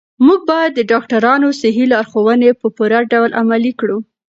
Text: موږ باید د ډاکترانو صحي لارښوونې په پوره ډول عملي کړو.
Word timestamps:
موږ 0.25 0.39
باید 0.51 0.71
د 0.75 0.79
ډاکترانو 0.91 1.47
صحي 1.61 1.85
لارښوونې 1.91 2.49
په 2.61 2.67
پوره 2.75 2.99
ډول 3.11 3.31
عملي 3.41 3.73
کړو. 3.79 3.97